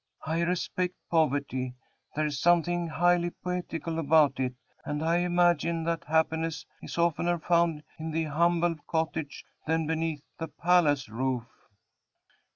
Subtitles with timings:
[0.25, 1.75] I respect poverty;
[2.15, 7.83] there is something highly poetical about it, and I imagine that happiness is oftener found
[7.99, 11.43] in the humble cottage than beneath the palace roof."